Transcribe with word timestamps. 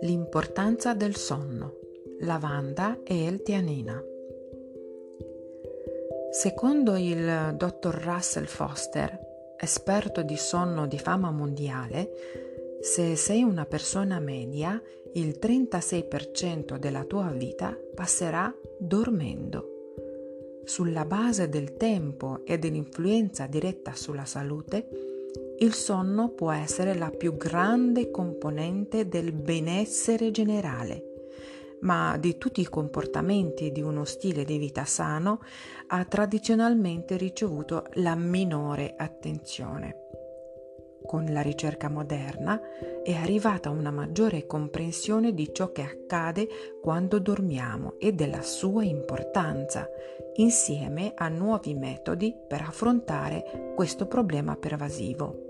L'importanza 0.00 0.94
del 0.94 1.16
sonno, 1.16 1.78
lavanda 2.20 2.98
e 3.04 3.30
L-tianina. 3.30 4.02
Secondo 6.30 6.96
il 6.96 7.54
dottor 7.56 7.94
Russell 7.94 8.46
Foster, 8.46 9.18
esperto 9.58 10.22
di 10.22 10.36
sonno 10.36 10.86
di 10.86 10.98
fama 10.98 11.30
mondiale, 11.30 12.10
se 12.80 13.16
sei 13.16 13.42
una 13.42 13.64
persona 13.64 14.18
media, 14.18 14.80
il 15.14 15.38
36% 15.40 16.76
della 16.76 17.04
tua 17.04 17.30
vita 17.30 17.78
passerà 17.94 18.54
dormendo. 18.78 19.75
Sulla 20.66 21.04
base 21.04 21.48
del 21.48 21.76
tempo 21.76 22.44
e 22.44 22.58
dell'influenza 22.58 23.46
diretta 23.46 23.94
sulla 23.94 24.24
salute, 24.24 24.88
il 25.60 25.72
sonno 25.72 26.30
può 26.30 26.50
essere 26.50 26.94
la 26.96 27.10
più 27.10 27.36
grande 27.36 28.10
componente 28.10 29.06
del 29.06 29.30
benessere 29.30 30.32
generale, 30.32 31.28
ma 31.82 32.16
di 32.18 32.36
tutti 32.36 32.60
i 32.60 32.68
comportamenti 32.68 33.70
di 33.70 33.80
uno 33.80 34.04
stile 34.04 34.44
di 34.44 34.58
vita 34.58 34.84
sano 34.84 35.38
ha 35.86 36.04
tradizionalmente 36.04 37.16
ricevuto 37.16 37.86
la 37.94 38.16
minore 38.16 38.96
attenzione. 38.98 40.05
Con 41.06 41.24
la 41.30 41.40
ricerca 41.40 41.88
moderna 41.88 42.60
è 43.02 43.12
arrivata 43.12 43.70
una 43.70 43.90
maggiore 43.90 44.46
comprensione 44.46 45.32
di 45.32 45.50
ciò 45.52 45.70
che 45.70 45.82
accade 45.82 46.48
quando 46.80 47.18
dormiamo 47.18 47.94
e 47.98 48.12
della 48.12 48.42
sua 48.42 48.82
importanza, 48.82 49.88
insieme 50.34 51.12
a 51.14 51.28
nuovi 51.28 51.74
metodi 51.74 52.34
per 52.46 52.62
affrontare 52.62 53.72
questo 53.74 54.06
problema 54.06 54.56
pervasivo. 54.56 55.44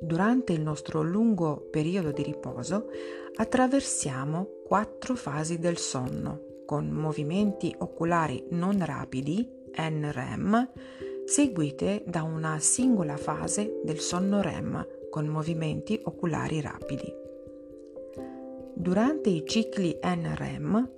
Durante 0.00 0.52
il 0.52 0.60
nostro 0.60 1.02
lungo 1.02 1.68
periodo 1.70 2.10
di 2.10 2.22
riposo 2.22 2.88
attraversiamo 3.36 4.48
quattro 4.66 5.14
fasi 5.14 5.58
del 5.58 5.78
sonno 5.78 6.46
con 6.66 6.88
movimenti 6.88 7.74
oculari 7.78 8.44
non 8.50 8.84
rapidi, 8.84 9.48
NREM, 9.76 10.70
seguite 11.26 12.04
da 12.06 12.22
una 12.22 12.60
singola 12.60 13.16
fase 13.16 13.80
del 13.82 13.98
sonno 13.98 14.40
REM 14.40 14.86
con 15.10 15.26
movimenti 15.26 16.00
oculari 16.04 16.60
rapidi. 16.60 17.12
Durante 18.72 19.30
i 19.30 19.42
cicli 19.44 19.98
NREM 20.00 20.90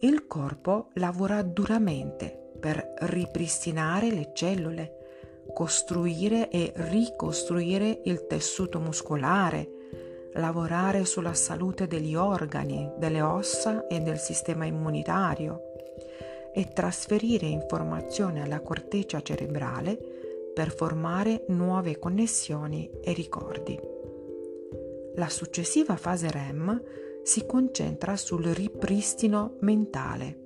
il 0.00 0.26
corpo 0.26 0.88
lavora 0.94 1.42
duramente 1.42 2.54
per 2.58 2.94
ripristinare 3.02 4.10
le 4.10 4.32
cellule, 4.34 5.44
costruire 5.54 6.48
e 6.48 6.72
ricostruire 6.74 8.00
il 8.04 8.26
tessuto 8.26 8.80
muscolare, 8.80 9.70
lavorare 10.32 11.04
sulla 11.04 11.34
salute 11.34 11.86
degli 11.86 12.16
organi, 12.16 12.90
delle 12.96 13.22
ossa 13.22 13.86
e 13.86 14.00
del 14.00 14.18
sistema 14.18 14.64
immunitario 14.64 15.71
e 16.54 16.68
trasferire 16.72 17.46
informazioni 17.46 18.40
alla 18.40 18.60
corteccia 18.60 19.22
cerebrale 19.22 19.98
per 20.54 20.72
formare 20.72 21.44
nuove 21.48 21.98
connessioni 21.98 22.90
e 23.02 23.12
ricordi. 23.12 23.78
La 25.14 25.28
successiva 25.28 25.96
fase 25.96 26.30
REM 26.30 26.82
si 27.22 27.46
concentra 27.46 28.16
sul 28.16 28.44
ripristino 28.44 29.56
mentale 29.60 30.42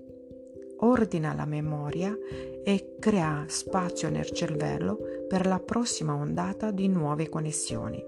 ordina 0.81 1.33
la 1.35 1.47
memoria 1.47 2.17
e 2.63 2.97
crea 2.99 3.45
spazio 3.49 4.11
nel 4.11 4.31
cervello 4.31 4.99
per 5.29 5.47
la 5.47 5.61
prossima 5.61 6.15
ondata 6.15 6.71
di 6.71 6.89
nuove 6.89 7.29
connessioni. 7.29 8.03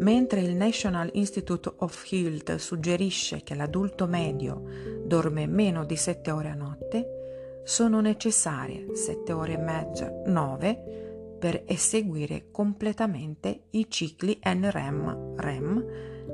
Mentre 0.00 0.40
il 0.40 0.54
National 0.54 1.10
Institute 1.12 1.70
of 1.76 2.10
Health 2.10 2.56
suggerisce 2.56 3.42
che 3.42 3.54
l'adulto 3.54 4.06
medio 4.06 4.62
dorme 5.04 5.46
meno 5.46 5.84
di 5.84 5.96
7 5.96 6.30
ore 6.30 6.48
a 6.48 6.54
notte, 6.54 7.62
sono 7.64 8.00
necessarie 8.00 8.96
7 8.96 9.32
ore 9.32 9.52
e 9.52 9.58
mezza, 9.58 10.10
9, 10.24 11.36
per 11.38 11.64
eseguire 11.66 12.50
completamente 12.50 13.64
i 13.70 13.90
cicli 13.90 14.38
NREM-REM 14.42 15.86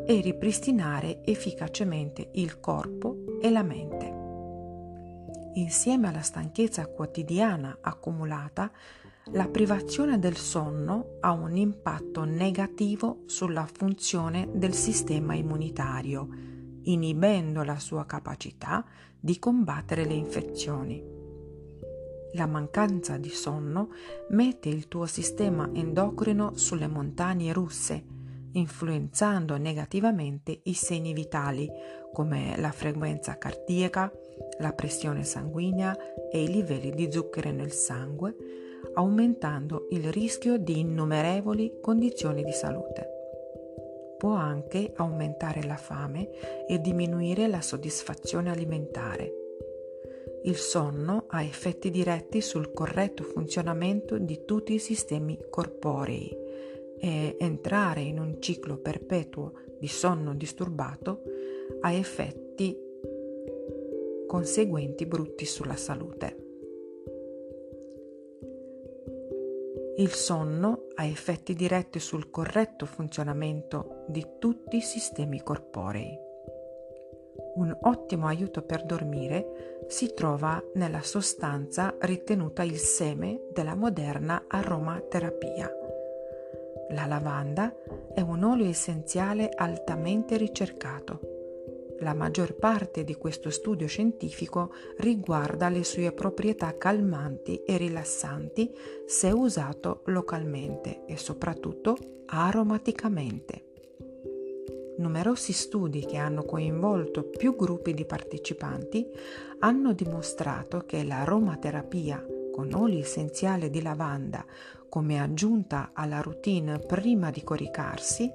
e 0.06 0.20
ripristinare 0.20 1.24
efficacemente 1.24 2.30
il 2.34 2.60
corpo 2.60 3.38
e 3.40 3.50
la 3.50 3.64
mente. 3.64 4.14
Insieme 5.54 6.08
alla 6.08 6.22
stanchezza 6.22 6.86
quotidiana 6.86 7.78
accumulata, 7.80 8.70
la 9.32 9.48
privazione 9.48 10.20
del 10.20 10.36
sonno 10.36 11.16
ha 11.20 11.32
un 11.32 11.56
impatto 11.56 12.22
negativo 12.22 13.22
sulla 13.26 13.66
funzione 13.66 14.48
del 14.52 14.72
sistema 14.72 15.34
immunitario, 15.34 16.28
inibendo 16.82 17.64
la 17.64 17.78
sua 17.80 18.06
capacità 18.06 18.84
di 19.18 19.36
combattere 19.40 20.04
le 20.04 20.14
infezioni. 20.14 21.02
La 22.34 22.46
mancanza 22.46 23.16
di 23.18 23.30
sonno 23.30 23.88
mette 24.28 24.68
il 24.68 24.86
tuo 24.86 25.06
sistema 25.06 25.68
endocrino 25.72 26.56
sulle 26.56 26.86
montagne 26.86 27.52
russe, 27.52 28.04
influenzando 28.52 29.56
negativamente 29.56 30.60
i 30.64 30.74
segni 30.74 31.12
vitali 31.12 31.68
come 32.12 32.54
la 32.58 32.70
frequenza 32.70 33.36
cardiaca, 33.38 34.12
la 34.60 34.72
pressione 34.72 35.24
sanguigna 35.24 35.96
e 36.30 36.44
i 36.44 36.48
livelli 36.48 36.90
di 36.90 37.10
zucchero 37.10 37.50
nel 37.50 37.72
sangue, 37.72 38.65
aumentando 38.96 39.86
il 39.90 40.10
rischio 40.12 40.56
di 40.56 40.80
innumerevoli 40.80 41.78
condizioni 41.80 42.42
di 42.42 42.52
salute. 42.52 43.14
Può 44.18 44.32
anche 44.32 44.92
aumentare 44.96 45.62
la 45.64 45.76
fame 45.76 46.30
e 46.66 46.80
diminuire 46.80 47.46
la 47.46 47.60
soddisfazione 47.60 48.50
alimentare. 48.50 49.32
Il 50.44 50.56
sonno 50.56 51.24
ha 51.28 51.42
effetti 51.42 51.90
diretti 51.90 52.40
sul 52.40 52.72
corretto 52.72 53.22
funzionamento 53.22 54.16
di 54.16 54.44
tutti 54.44 54.74
i 54.74 54.78
sistemi 54.78 55.38
corporei 55.50 56.34
e 56.98 57.36
entrare 57.38 58.00
in 58.00 58.18
un 58.18 58.40
ciclo 58.40 58.78
perpetuo 58.78 59.52
di 59.78 59.88
sonno 59.88 60.34
disturbato 60.34 61.22
ha 61.80 61.92
effetti 61.92 62.74
conseguenti 64.26 65.04
brutti 65.04 65.44
sulla 65.44 65.76
salute. 65.76 66.45
Il 69.96 70.10
sonno 70.10 70.86
ha 70.94 71.04
effetti 71.04 71.54
diretti 71.54 71.98
sul 71.98 72.30
corretto 72.30 72.86
funzionamento 72.86 74.04
di 74.08 74.24
tutti 74.38 74.76
i 74.76 74.82
sistemi 74.82 75.42
corporei. 75.42 76.18
Un 77.54 77.76
ottimo 77.82 78.26
aiuto 78.26 78.62
per 78.62 78.84
dormire 78.84 79.84
si 79.88 80.12
trova 80.14 80.62
nella 80.74 81.02
sostanza 81.02 81.94
ritenuta 82.00 82.62
il 82.62 82.76
seme 82.76 83.40
della 83.52 83.74
moderna 83.74 84.44
aromaterapia 84.46 85.70
la 86.90 87.06
lavanda 87.06 87.74
è 88.14 88.20
un 88.20 88.44
olio 88.44 88.68
essenziale 88.68 89.48
altamente 89.52 90.36
ricercato. 90.36 91.35
La 92.00 92.12
maggior 92.12 92.54
parte 92.54 93.04
di 93.04 93.14
questo 93.14 93.50
studio 93.50 93.86
scientifico 93.86 94.72
riguarda 94.98 95.68
le 95.70 95.82
sue 95.82 96.12
proprietà 96.12 96.76
calmanti 96.76 97.62
e 97.64 97.78
rilassanti 97.78 98.70
se 99.06 99.30
usato 99.30 100.02
localmente 100.06 101.04
e 101.06 101.16
soprattutto 101.16 101.96
aromaticamente. 102.26 103.64
Numerosi 104.98 105.52
studi 105.52 106.04
che 106.04 106.16
hanno 106.16 106.44
coinvolto 106.44 107.24
più 107.24 107.54
gruppi 107.54 107.92
di 107.92 108.04
partecipanti 108.04 109.06
hanno 109.60 109.92
dimostrato 109.92 110.84
che 110.86 111.04
l'aromaterapia 111.04 112.24
con 112.50 112.72
olio 112.72 113.00
essenziale 113.00 113.68
di 113.68 113.82
lavanda 113.82 114.44
come 114.88 115.20
aggiunta 115.20 115.90
alla 115.92 116.20
routine 116.20 116.78
prima 116.78 117.30
di 117.30 117.42
coricarsi 117.44 118.30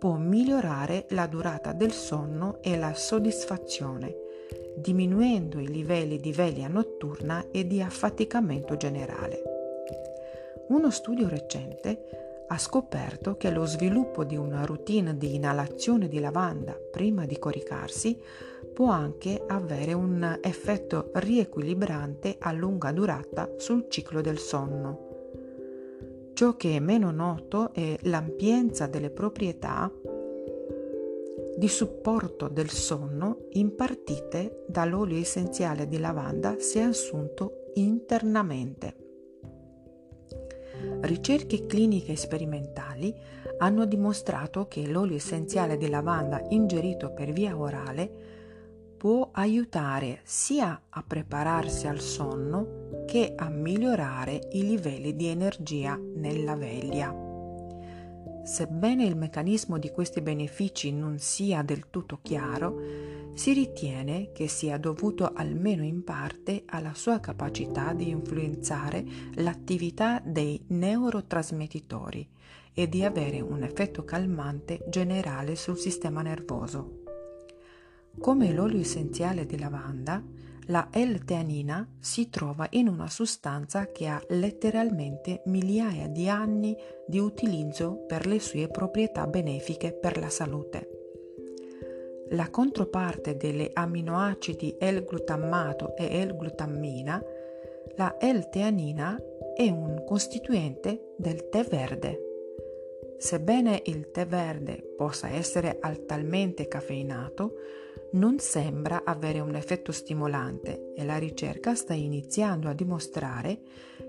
può 0.00 0.16
migliorare 0.16 1.04
la 1.10 1.26
durata 1.26 1.74
del 1.74 1.92
sonno 1.92 2.56
e 2.62 2.78
la 2.78 2.94
soddisfazione, 2.94 4.16
diminuendo 4.74 5.60
i 5.60 5.68
livelli 5.68 6.18
di 6.18 6.32
veglia 6.32 6.68
notturna 6.68 7.44
e 7.50 7.66
di 7.66 7.82
affaticamento 7.82 8.78
generale. 8.78 9.42
Uno 10.68 10.90
studio 10.90 11.28
recente 11.28 12.44
ha 12.48 12.56
scoperto 12.56 13.36
che 13.36 13.50
lo 13.50 13.66
sviluppo 13.66 14.24
di 14.24 14.36
una 14.36 14.64
routine 14.64 15.18
di 15.18 15.34
inalazione 15.34 16.08
di 16.08 16.18
lavanda 16.18 16.74
prima 16.90 17.26
di 17.26 17.38
coricarsi 17.38 18.18
può 18.72 18.88
anche 18.88 19.44
avere 19.46 19.92
un 19.92 20.38
effetto 20.40 21.10
riequilibrante 21.12 22.36
a 22.38 22.52
lunga 22.52 22.90
durata 22.90 23.50
sul 23.58 23.84
ciclo 23.90 24.22
del 24.22 24.38
sonno. 24.38 25.09
Ciò 26.40 26.56
che 26.56 26.76
è 26.76 26.78
meno 26.78 27.10
noto 27.10 27.70
è 27.74 27.98
l'ampienza 28.04 28.86
delle 28.86 29.10
proprietà 29.10 29.92
di 31.54 31.68
supporto 31.68 32.48
del 32.48 32.70
sonno 32.70 33.48
impartite 33.50 34.64
dall'olio 34.66 35.18
essenziale 35.18 35.86
di 35.86 35.98
lavanda 35.98 36.56
se 36.58 36.80
assunto 36.80 37.72
internamente. 37.74 38.96
Ricerche 41.02 41.66
cliniche 41.66 42.16
sperimentali 42.16 43.14
hanno 43.58 43.84
dimostrato 43.84 44.66
che 44.66 44.86
l'olio 44.86 45.16
essenziale 45.16 45.76
di 45.76 45.90
lavanda 45.90 46.42
ingerito 46.48 47.12
per 47.12 47.32
via 47.32 47.54
orale 47.54 48.29
può 49.00 49.30
aiutare 49.32 50.20
sia 50.24 50.78
a 50.90 51.02
prepararsi 51.02 51.86
al 51.86 52.00
sonno 52.00 53.04
che 53.06 53.32
a 53.34 53.48
migliorare 53.48 54.48
i 54.52 54.66
livelli 54.66 55.16
di 55.16 55.28
energia 55.28 55.96
nella 55.96 56.54
veglia. 56.54 57.10
Sebbene 58.44 59.06
il 59.06 59.16
meccanismo 59.16 59.78
di 59.78 59.88
questi 59.90 60.20
benefici 60.20 60.92
non 60.92 61.18
sia 61.18 61.62
del 61.62 61.88
tutto 61.88 62.18
chiaro, 62.20 63.32
si 63.32 63.54
ritiene 63.54 64.32
che 64.32 64.48
sia 64.48 64.76
dovuto 64.76 65.32
almeno 65.32 65.82
in 65.82 66.04
parte 66.04 66.64
alla 66.66 66.92
sua 66.92 67.20
capacità 67.20 67.94
di 67.94 68.10
influenzare 68.10 69.02
l'attività 69.36 70.20
dei 70.22 70.62
neurotrasmettitori 70.66 72.28
e 72.74 72.86
di 72.86 73.02
avere 73.02 73.40
un 73.40 73.62
effetto 73.62 74.04
calmante 74.04 74.84
generale 74.90 75.56
sul 75.56 75.78
sistema 75.78 76.20
nervoso. 76.20 76.99
Come 78.18 78.52
l'olio 78.52 78.80
essenziale 78.80 79.46
di 79.46 79.58
lavanda, 79.58 80.22
la 80.66 80.88
L-teanina 80.92 81.96
si 81.98 82.28
trova 82.28 82.66
in 82.70 82.86
una 82.86 83.08
sostanza 83.08 83.86
che 83.86 84.06
ha 84.06 84.22
letteralmente 84.28 85.42
migliaia 85.46 86.06
di 86.06 86.28
anni 86.28 86.76
di 87.06 87.18
utilizzo 87.18 88.04
per 88.06 88.26
le 88.26 88.38
sue 88.38 88.68
proprietà 88.68 89.26
benefiche 89.26 89.92
per 89.92 90.18
la 90.18 90.28
salute. 90.28 90.88
La 92.30 92.48
controparte 92.50 93.36
delle 93.36 93.70
aminoacidi 93.72 94.76
L-glutammato 94.78 95.96
e 95.96 96.24
L-glutammina, 96.24 97.20
la 97.96 98.16
L-teanina 98.20 99.18
è 99.56 99.68
un 99.68 100.04
costituente 100.06 101.14
del 101.16 101.48
tè 101.48 101.64
verde. 101.64 102.29
Sebbene 103.20 103.82
il 103.84 104.10
tè 104.10 104.26
verde 104.26 104.94
possa 104.96 105.28
essere 105.28 105.76
altamente 105.78 106.66
caffeinato, 106.68 107.52
non 108.12 108.38
sembra 108.38 109.02
avere 109.04 109.40
un 109.40 109.54
effetto 109.54 109.92
stimolante 109.92 110.94
e 110.94 111.04
la 111.04 111.18
ricerca 111.18 111.74
sta 111.74 111.92
iniziando 111.92 112.70
a 112.70 112.72
dimostrare 112.72 113.60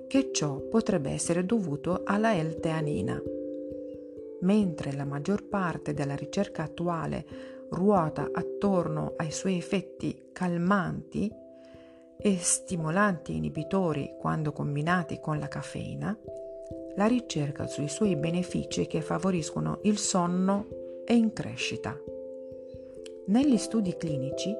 che 0.07 0.29
ciò 0.31 0.61
potrebbe 0.61 1.11
essere 1.11 1.45
dovuto 1.45 2.03
alla 2.05 2.33
L-teanina. 2.33 3.21
Mentre 4.43 4.93
la 4.93 5.05
maggior 5.05 5.43
parte 5.43 5.93
della 5.93 6.15
ricerca 6.15 6.63
attuale 6.63 7.25
ruota 7.71 8.29
attorno 8.31 9.15
ai 9.17 9.31
suoi 9.31 9.57
effetti 9.57 10.29
calmanti 10.31 11.29
e 12.17 12.37
stimolanti 12.37 13.35
inibitori 13.35 14.15
quando 14.17 14.53
combinati 14.53 15.19
con 15.19 15.37
la 15.37 15.49
caffeina, 15.49 16.17
la 16.95 17.05
ricerca 17.05 17.67
sui 17.67 17.87
suoi 17.87 18.15
benefici 18.15 18.87
che 18.87 19.01
favoriscono 19.01 19.79
il 19.83 19.97
sonno 19.97 20.67
è 21.05 21.13
in 21.13 21.33
crescita. 21.33 21.99
Negli 23.25 23.57
studi 23.57 23.95
clinici, 23.95 24.53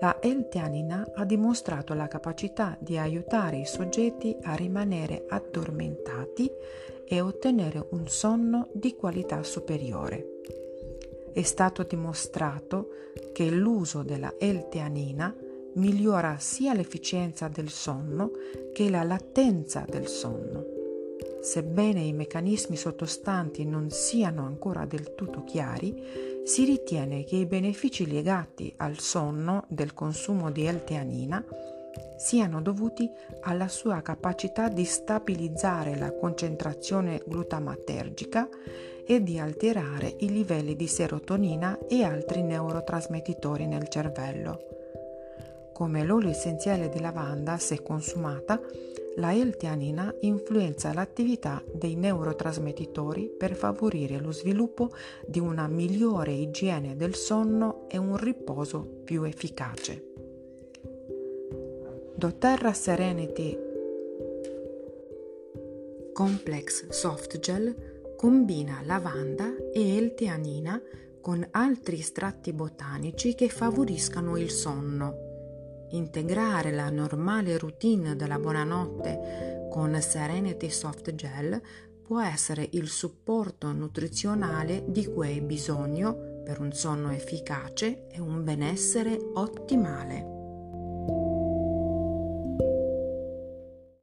la 0.00 0.16
L-teanina 0.22 1.12
ha 1.14 1.24
dimostrato 1.24 1.94
la 1.94 2.08
capacità 2.08 2.76
di 2.80 2.98
aiutare 2.98 3.58
i 3.58 3.66
soggetti 3.66 4.36
a 4.42 4.54
rimanere 4.54 5.24
addormentati 5.28 6.50
e 7.04 7.20
ottenere 7.20 7.86
un 7.90 8.06
sonno 8.06 8.68
di 8.72 8.94
qualità 8.94 9.42
superiore. 9.42 10.40
È 11.32 11.42
stato 11.42 11.82
dimostrato 11.84 12.90
che 13.32 13.50
l'uso 13.50 14.02
della 14.02 14.32
L-teanina 14.38 15.34
migliora 15.74 16.36
sia 16.38 16.74
l'efficienza 16.74 17.48
del 17.48 17.70
sonno 17.70 18.30
che 18.72 18.90
la 18.90 19.02
latenza 19.02 19.84
del 19.88 20.06
sonno. 20.06 20.77
Sebbene 21.40 22.00
i 22.00 22.12
meccanismi 22.12 22.76
sottostanti 22.76 23.64
non 23.64 23.90
siano 23.90 24.44
ancora 24.44 24.84
del 24.84 25.14
tutto 25.14 25.44
chiari, 25.44 26.42
si 26.44 26.64
ritiene 26.64 27.24
che 27.24 27.36
i 27.36 27.46
benefici 27.46 28.10
legati 28.10 28.72
al 28.78 28.98
sonno 28.98 29.64
del 29.68 29.94
consumo 29.94 30.50
di 30.50 30.70
L-teanina 30.70 31.44
siano 32.16 32.60
dovuti 32.60 33.08
alla 33.42 33.68
sua 33.68 34.00
capacità 34.02 34.68
di 34.68 34.84
stabilizzare 34.84 35.96
la 35.96 36.12
concentrazione 36.12 37.22
glutamatergica 37.24 38.48
e 39.06 39.22
di 39.22 39.38
alterare 39.38 40.16
i 40.18 40.30
livelli 40.30 40.76
di 40.76 40.86
serotonina 40.86 41.78
e 41.88 42.02
altri 42.02 42.42
neurotrasmettitori 42.42 43.66
nel 43.66 43.88
cervello. 43.88 44.77
Come 45.78 46.02
l'olio 46.02 46.30
essenziale 46.30 46.88
di 46.88 46.98
lavanda, 46.98 47.56
se 47.56 47.84
consumata, 47.84 48.60
la 49.14 49.32
L-teanina 49.32 50.12
influenza 50.22 50.92
l'attività 50.92 51.62
dei 51.72 51.94
neurotrasmettitori 51.94 53.28
per 53.38 53.54
favorire 53.54 54.18
lo 54.18 54.32
sviluppo 54.32 54.90
di 55.24 55.38
una 55.38 55.68
migliore 55.68 56.32
igiene 56.32 56.96
del 56.96 57.14
sonno 57.14 57.86
e 57.86 57.96
un 57.96 58.16
riposo 58.16 58.80
più 59.04 59.22
efficace. 59.22 60.02
doTERRA 62.16 62.72
Serenity 62.72 63.56
Complex 66.12 66.88
Soft 66.88 67.38
Gel 67.38 68.14
combina 68.16 68.80
lavanda 68.82 69.54
e 69.72 70.00
L-teanina 70.00 70.82
con 71.20 71.46
altri 71.52 72.00
estratti 72.00 72.52
botanici 72.52 73.36
che 73.36 73.48
favoriscano 73.48 74.36
il 74.36 74.50
sonno 74.50 75.27
integrare 75.90 76.70
la 76.70 76.90
normale 76.90 77.58
routine 77.58 78.16
della 78.16 78.38
buonanotte 78.38 79.66
con 79.70 80.00
Serenity 80.00 80.70
Soft 80.70 81.14
Gel 81.14 81.60
può 82.02 82.20
essere 82.22 82.66
il 82.72 82.88
supporto 82.88 83.70
nutrizionale 83.72 84.84
di 84.86 85.04
cui 85.06 85.28
hai 85.28 85.40
bisogno 85.40 86.42
per 86.42 86.58
un 86.60 86.72
sonno 86.72 87.10
efficace 87.10 88.06
e 88.08 88.20
un 88.20 88.42
benessere 88.42 89.18
ottimale. 89.34 90.37